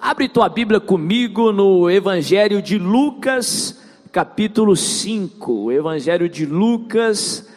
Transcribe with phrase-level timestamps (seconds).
[0.00, 5.70] Abre tua Bíblia comigo no Evangelho de Lucas, capítulo 5.
[5.70, 7.48] Evangelho de Lucas,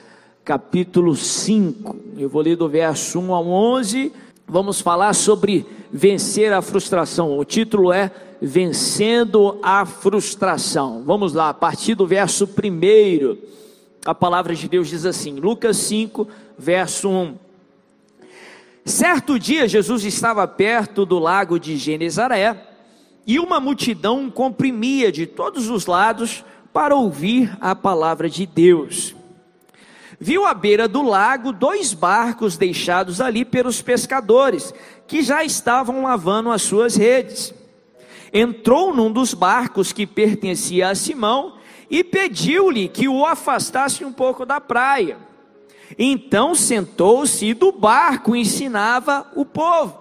[0.43, 1.95] capítulo 5.
[2.17, 4.11] Eu vou ler do verso 1 ao 11.
[4.47, 7.37] Vamos falar sobre vencer a frustração.
[7.37, 8.11] O título é
[8.41, 11.03] Vencendo a Frustração.
[11.03, 13.37] Vamos lá, a partir do verso 1.
[14.05, 17.44] A palavra de Deus diz assim: Lucas 5, verso 1.
[18.85, 22.55] Certo dia, Jesus estava perto do lago de Genezaré
[23.25, 29.15] e uma multidão comprimia de todos os lados para ouvir a palavra de Deus.
[30.19, 34.71] Viu à beira do lago dois barcos deixados ali pelos pescadores,
[35.07, 37.55] que já estavam lavando as suas redes.
[38.31, 41.57] Entrou num dos barcos que pertencia a Simão
[41.89, 45.17] e pediu-lhe que o afastasse um pouco da praia.
[45.97, 49.97] Então sentou-se e do barco ensinava o povo.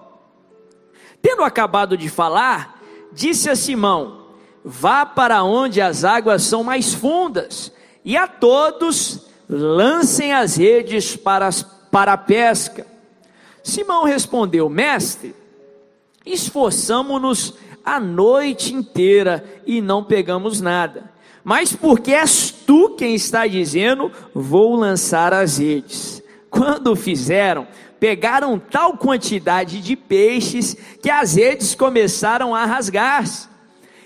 [1.21, 4.27] Tendo acabado de falar, disse a Simão:
[4.63, 7.71] Vá para onde as águas são mais fundas,
[8.03, 11.49] e a todos lancem as redes para,
[11.91, 12.85] para a pesca.
[13.63, 15.35] Simão respondeu: Mestre,
[16.25, 17.53] esforçamo-nos
[17.85, 24.75] a noite inteira e não pegamos nada mas porque és tu quem está dizendo, vou
[24.75, 26.23] lançar as redes.
[26.49, 27.67] Quando fizeram,
[27.99, 33.47] pegaram tal quantidade de peixes que as redes começaram a rasgar-se.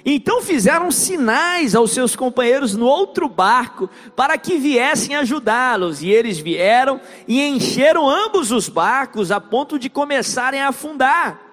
[0.05, 6.39] Então fizeram sinais aos seus companheiros no outro barco para que viessem ajudá-los, e eles
[6.39, 11.48] vieram e encheram ambos os barcos a ponto de começarem a afundar.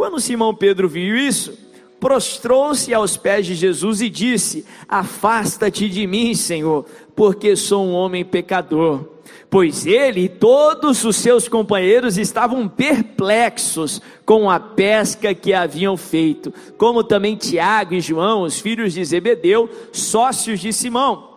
[0.00, 1.58] Quando Simão Pedro viu isso,
[2.00, 8.24] prostrou-se aos pés de Jesus e disse: Afasta-te de mim, Senhor, porque sou um homem
[8.24, 9.04] pecador.
[9.50, 16.50] Pois ele e todos os seus companheiros estavam perplexos com a pesca que haviam feito,
[16.78, 21.28] como também Tiago e João, os filhos de Zebedeu, sócios de Simão.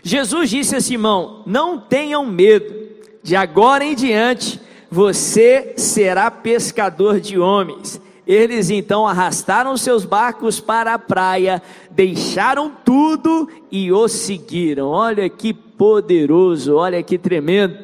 [0.00, 2.72] Jesus disse a Simão: Não tenham medo,
[3.20, 4.62] de agora em diante
[4.94, 8.00] você será pescador de homens.
[8.24, 11.60] Eles então arrastaram seus barcos para a praia,
[11.90, 14.86] deixaram tudo e o seguiram.
[14.86, 17.76] Olha que poderoso, olha que tremendo.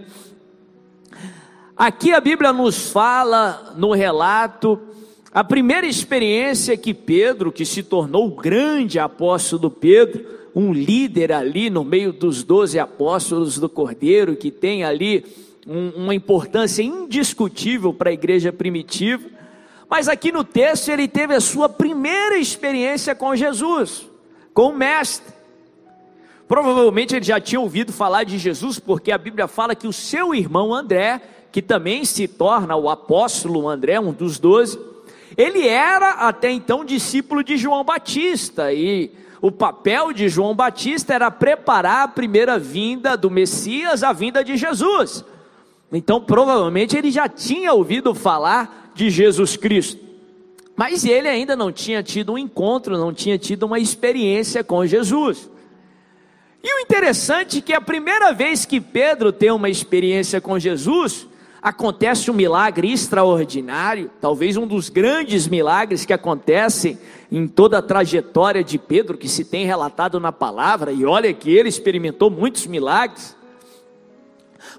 [1.76, 4.78] Aqui a Bíblia nos fala no relato
[5.32, 11.71] a primeira experiência que Pedro, que se tornou o grande apóstolo Pedro, um líder ali
[11.71, 15.25] no meio dos doze apóstolos do Cordeiro, que tem ali
[15.66, 19.41] um, uma importância indiscutível para a igreja primitiva
[19.91, 24.09] mas aqui no texto ele teve a sua primeira experiência com Jesus,
[24.54, 25.34] com o Mestre.
[26.47, 30.32] Provavelmente ele já tinha ouvido falar de Jesus, porque a Bíblia fala que o seu
[30.32, 34.78] irmão André, que também se torna o apóstolo André, um dos doze,
[35.37, 39.10] ele era até então discípulo de João Batista, e
[39.42, 44.56] o papel de João Batista era preparar a primeira vinda do Messias, a vinda de
[44.56, 45.25] Jesus.
[45.93, 50.01] Então, provavelmente ele já tinha ouvido falar de Jesus Cristo.
[50.77, 55.51] Mas ele ainda não tinha tido um encontro, não tinha tido uma experiência com Jesus.
[56.62, 61.27] E o interessante é que a primeira vez que Pedro tem uma experiência com Jesus,
[61.62, 66.99] acontece um milagre extraordinário, talvez um dos grandes milagres que acontecem
[67.31, 71.51] em toda a trajetória de Pedro, que se tem relatado na palavra, e olha que
[71.51, 73.37] ele experimentou muitos milagres.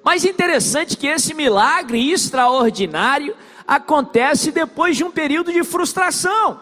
[0.03, 3.35] Mas interessante que esse milagre extraordinário
[3.67, 6.59] acontece depois de um período de frustração.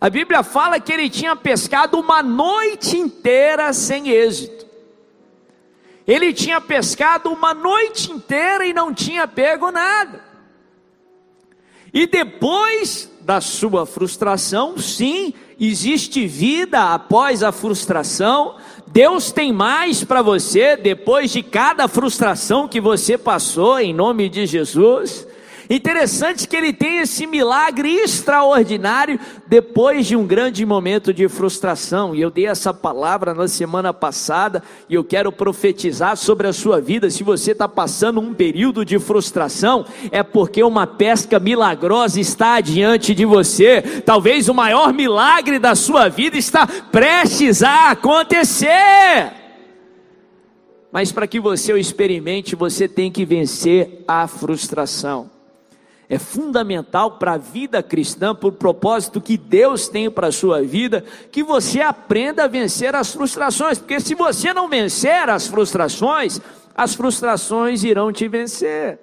[0.00, 4.66] A Bíblia fala que ele tinha pescado uma noite inteira sem êxito.
[6.06, 10.24] Ele tinha pescado uma noite inteira e não tinha pego nada.
[11.94, 18.56] E depois da sua frustração, sim, existe vida após a frustração.
[18.86, 24.46] Deus tem mais para você depois de cada frustração que você passou, em nome de
[24.46, 25.26] Jesus.
[25.74, 32.14] Interessante que ele tem esse milagre extraordinário depois de um grande momento de frustração.
[32.14, 36.78] E eu dei essa palavra na semana passada e eu quero profetizar sobre a sua
[36.78, 37.08] vida.
[37.08, 43.14] Se você está passando um período de frustração, é porque uma pesca milagrosa está diante
[43.14, 43.80] de você.
[44.04, 49.32] Talvez o maior milagre da sua vida está prestes a acontecer.
[50.92, 55.30] Mas para que você o experimente, você tem que vencer a frustração
[56.12, 60.60] é fundamental para a vida cristã, para o propósito que Deus tem para a sua
[60.60, 66.38] vida, que você aprenda a vencer as frustrações, porque se você não vencer as frustrações,
[66.74, 68.98] as frustrações irão te vencer.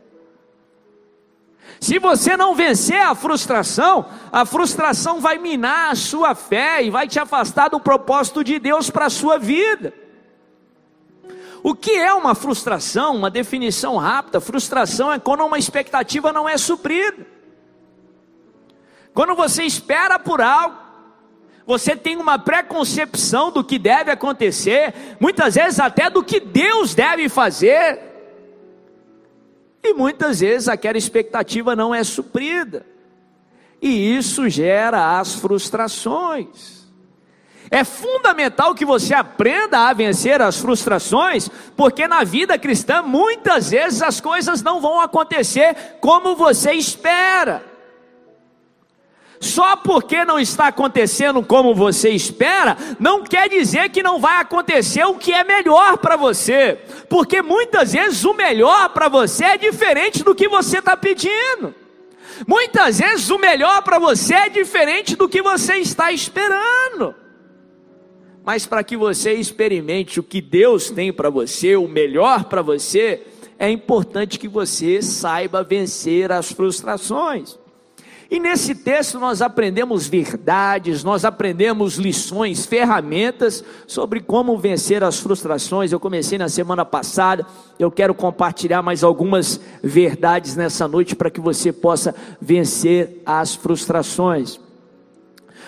[1.79, 7.07] Se você não vencer a frustração, a frustração vai minar a sua fé e vai
[7.07, 9.91] te afastar do propósito de Deus para a sua vida.
[11.61, 13.15] O que é uma frustração?
[13.15, 17.25] Uma definição rápida: frustração é quando uma expectativa não é suprida.
[19.13, 20.77] Quando você espera por algo,
[21.65, 27.27] você tem uma preconcepção do que deve acontecer, muitas vezes até do que Deus deve
[27.29, 28.00] fazer,
[29.83, 32.85] e muitas vezes aquela expectativa não é suprida.
[33.81, 36.78] E isso gera as frustrações.
[37.71, 44.01] É fundamental que você aprenda a vencer as frustrações, porque na vida cristã muitas vezes
[44.01, 47.63] as coisas não vão acontecer como você espera.
[49.39, 55.06] Só porque não está acontecendo como você espera, não quer dizer que não vai acontecer
[55.06, 56.77] o que é melhor para você,
[57.07, 61.74] porque muitas vezes o melhor para você é diferente do que você está pedindo.
[62.45, 67.16] Muitas vezes o melhor para você é diferente do que você está esperando.
[68.49, 73.21] Mas para que você experimente o que Deus tem para você, o melhor para você,
[73.59, 77.59] é importante que você saiba vencer as frustrações.
[78.27, 85.91] E nesse texto nós aprendemos verdades, nós aprendemos lições, ferramentas sobre como vencer as frustrações.
[85.91, 87.45] Eu comecei na semana passada,
[87.77, 94.59] eu quero compartilhar mais algumas verdades nessa noite para que você possa vencer as frustrações.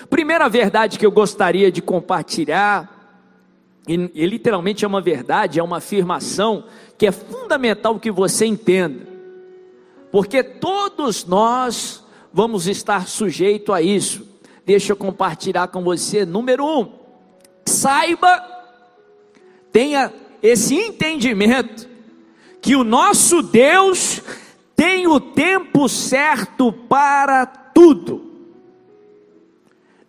[0.10, 3.02] Primeira verdade que eu gostaria de compartilhar,
[3.88, 6.66] e, e literalmente é uma verdade, é uma afirmação
[6.98, 9.08] que é fundamental que você entenda,
[10.12, 12.04] porque todos nós
[12.34, 14.28] vamos estar sujeito a isso.
[14.66, 16.26] Deixa eu compartilhar com você.
[16.26, 16.92] Número um,
[17.66, 18.44] saiba,
[19.72, 21.90] tenha esse entendimento
[22.62, 24.22] que o nosso Deus
[24.76, 28.21] tem o tempo certo para tudo.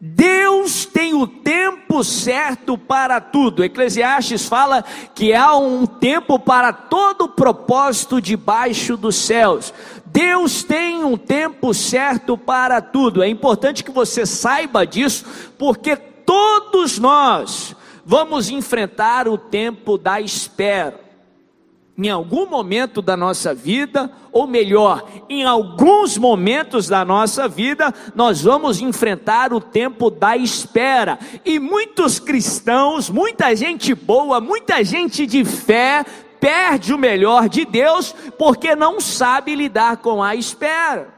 [0.04, 3.62] Deus tem o tempo certo para tudo.
[3.62, 4.82] Eclesiastes fala
[5.14, 9.72] que há um tempo para todo propósito debaixo dos céus.
[10.04, 13.22] Deus tem um tempo certo para tudo.
[13.22, 15.24] É importante que você saiba disso,
[15.56, 21.11] porque todos nós vamos enfrentar o tempo da espera
[21.96, 28.42] em algum momento da nossa vida, ou melhor, em alguns momentos da nossa vida, nós
[28.42, 31.18] vamos enfrentar o tempo da espera.
[31.44, 36.04] E muitos cristãos, muita gente boa, muita gente de fé,
[36.40, 41.14] perde o melhor de Deus porque não sabe lidar com a espera.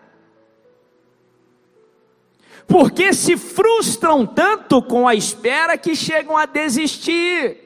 [2.67, 7.63] Porque se frustram tanto com a espera que chegam a desistir.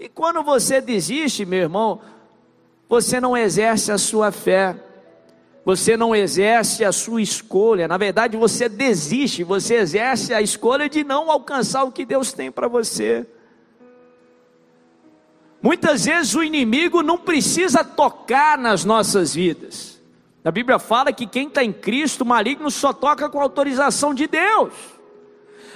[0.00, 2.00] E quando você desiste, meu irmão,
[2.88, 4.74] você não exerce a sua fé,
[5.62, 11.04] você não exerce a sua escolha, na verdade você desiste, você exerce a escolha de
[11.04, 13.26] não alcançar o que Deus tem para você.
[15.60, 20.00] Muitas vezes o inimigo não precisa tocar nas nossas vidas.
[20.42, 24.26] A Bíblia fala que quem está em Cristo, o maligno só toca com autorização de
[24.26, 24.72] Deus.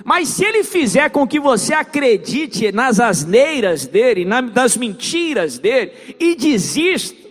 [0.02, 6.35] Mas se ele fizer com que você acredite nas asneiras dele, nas mentiras dele, e
[6.35, 7.29] desista,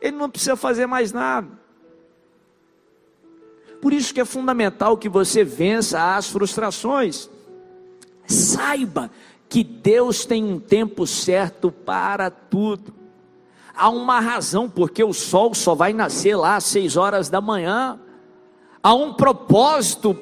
[0.00, 1.48] ele não precisa fazer mais nada.
[3.80, 7.28] Por isso que é fundamental que você vença as frustrações.
[8.26, 9.10] Saiba
[9.48, 12.94] que Deus tem um tempo certo para tudo.
[13.76, 17.98] Há uma razão porque o sol só vai nascer lá às seis horas da manhã.
[18.82, 20.14] Há um propósito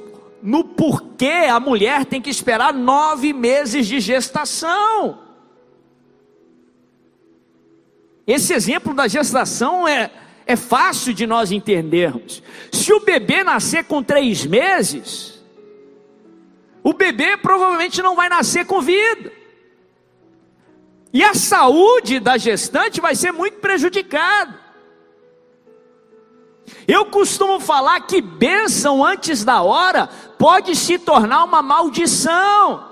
[0.43, 5.21] no porquê a mulher tem que esperar nove meses de gestação.
[8.27, 10.11] Esse exemplo da gestação é,
[10.45, 12.43] é fácil de nós entendermos.
[12.73, 15.41] Se o bebê nascer com três meses,
[16.83, 19.33] o bebê provavelmente não vai nascer com vida.
[21.13, 24.59] E a saúde da gestante vai ser muito prejudicada.
[26.87, 32.91] Eu costumo falar que bênção antes da hora pode se tornar uma maldição.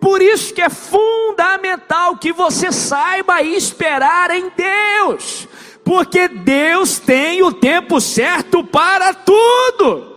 [0.00, 5.46] Por isso que é fundamental que você saiba esperar em Deus,
[5.84, 10.10] porque Deus tem o tempo certo para tudo.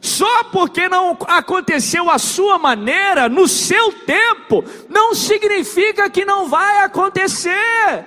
[0.00, 6.84] Só porque não aconteceu a sua maneira, no seu tempo, não significa que não vai
[6.84, 8.06] acontecer.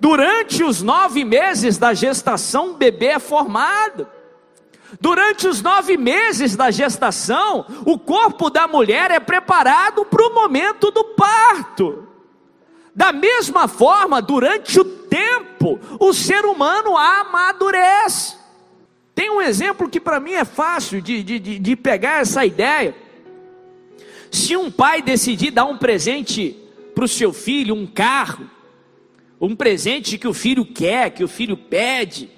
[0.00, 4.06] Durante os nove meses da gestação, o bebê é formado.
[5.00, 10.90] Durante os nove meses da gestação, o corpo da mulher é preparado para o momento
[10.90, 12.08] do parto.
[12.94, 18.36] Da mesma forma, durante o tempo o ser humano amadurece.
[19.14, 22.94] Tem um exemplo que para mim é fácil de, de, de, pegar essa ideia.
[24.30, 26.56] Se um pai decidir dar um presente
[26.94, 28.50] para o seu filho, um carro,
[29.44, 32.30] um presente que o filho quer, que o filho pede,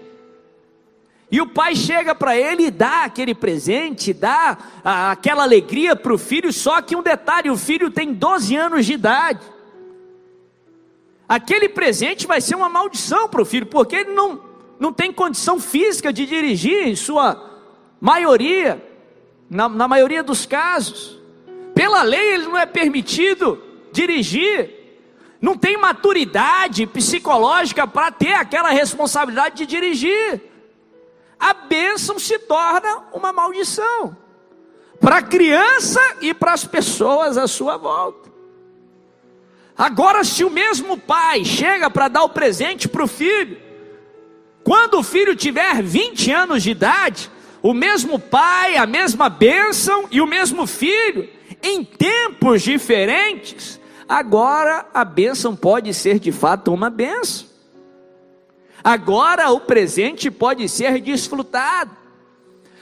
[1.31, 6.15] e o pai chega para ele e dá aquele presente, dá a, aquela alegria para
[6.15, 9.45] o filho, só que um detalhe: o filho tem 12 anos de idade.
[11.29, 14.41] Aquele presente vai ser uma maldição para o filho, porque ele não,
[14.79, 17.61] não tem condição física de dirigir, em sua
[18.01, 18.81] maioria,
[19.51, 21.19] na, na maioria dos casos.
[21.75, 23.61] Pela lei, ele não é permitido
[23.91, 24.86] dirigir,
[25.41, 30.43] não tem maturidade psicológica para ter aquela responsabilidade de dirigir.
[31.39, 34.17] A bênção se torna uma maldição
[35.01, 38.31] para a criança e para as pessoas à sua volta.
[39.77, 43.59] Agora, se o mesmo pai chega para dar o presente para o filho,
[44.65, 47.31] quando o filho tiver 20 anos de idade,
[47.63, 51.29] o mesmo pai, a mesma bênção e o mesmo filho,
[51.63, 53.79] em tempos diferentes,
[54.09, 57.47] agora a bênção pode ser de fato uma bênção.
[58.83, 61.91] Agora o presente pode ser desfrutado.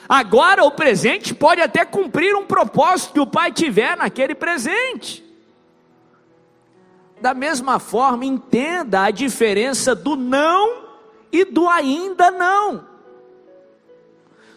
[0.09, 5.25] Agora o presente pode até cumprir um propósito que o pai tiver naquele presente.
[7.21, 10.85] Da mesma forma, entenda a diferença do não
[11.33, 12.85] e do ainda não.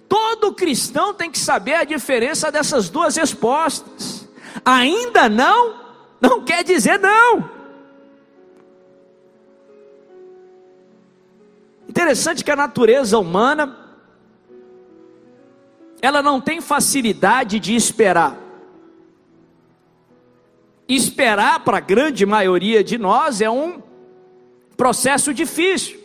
[0.09, 4.27] Todo cristão tem que saber a diferença dessas duas respostas.
[4.65, 5.86] Ainda não,
[6.19, 7.57] não quer dizer não.
[11.87, 13.75] Interessante que a natureza humana,
[16.01, 18.37] ela não tem facilidade de esperar.
[20.87, 23.81] Esperar para a grande maioria de nós é um
[24.77, 25.99] processo difícil.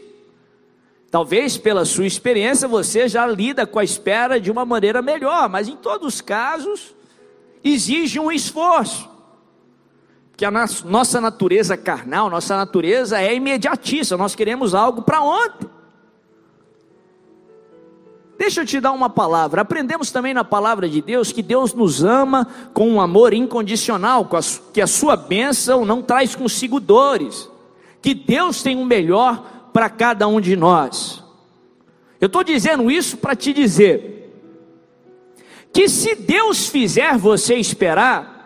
[1.11, 5.69] Talvez pela sua experiência você já lida com a espera de uma maneira melhor, mas
[5.69, 6.95] em todos os casos
[7.63, 9.12] exige um esforço.
[10.43, 15.71] Que a nossa natureza carnal, nossa natureza é imediatista, nós queremos algo para ontem.
[18.37, 19.61] Deixa eu te dar uma palavra.
[19.61, 24.29] Aprendemos também na palavra de Deus que Deus nos ama com um amor incondicional,
[24.73, 27.49] que a sua bênção não traz consigo dores,
[28.01, 31.23] que Deus tem o melhor para cada um de nós.
[32.21, 34.43] Eu estou dizendo isso para te dizer
[35.73, 38.42] que se Deus fizer você esperar,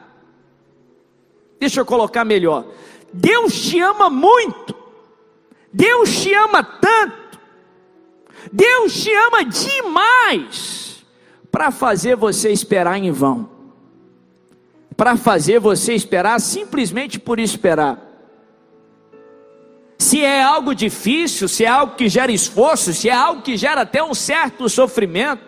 [1.58, 2.66] deixa eu colocar melhor,
[3.12, 4.74] Deus te ama muito,
[5.72, 7.26] Deus te ama tanto
[8.52, 11.04] Deus te ama demais
[11.50, 13.48] para fazer você esperar em vão,
[14.96, 18.02] para fazer você esperar simplesmente por esperar.
[19.98, 23.80] Se é algo difícil, se é algo que gera esforço, se é algo que gera
[23.80, 25.42] até um certo sofrimento,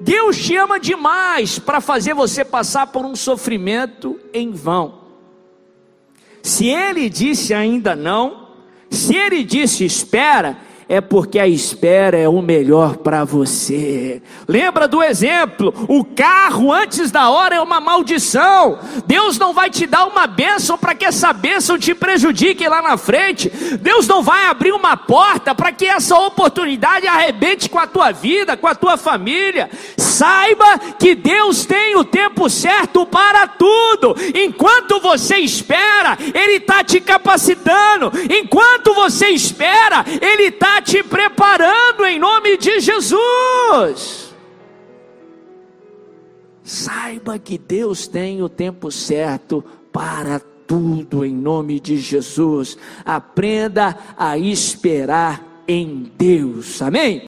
[0.00, 4.99] Deus te ama demais para fazer você passar por um sofrimento em vão.
[6.50, 8.48] Se Ele disse ainda não,
[8.90, 10.58] se Ele disse espera,
[10.90, 14.20] é porque a espera é o melhor para você.
[14.48, 15.72] Lembra do exemplo?
[15.86, 18.76] O carro antes da hora é uma maldição.
[19.06, 22.96] Deus não vai te dar uma bênção para que essa bênção te prejudique lá na
[22.96, 23.48] frente.
[23.80, 28.56] Deus não vai abrir uma porta para que essa oportunidade arrebente com a tua vida,
[28.56, 29.70] com a tua família.
[29.96, 34.16] Saiba que Deus tem o tempo certo para tudo.
[34.34, 38.10] Enquanto você espera, Ele está te capacitando.
[38.28, 44.34] Enquanto você espera, Ele te preparando em nome de Jesus.
[46.62, 52.78] Saiba que Deus tem o tempo certo para tudo em nome de Jesus.
[53.04, 56.80] Aprenda a esperar em Deus.
[56.80, 57.18] Amém?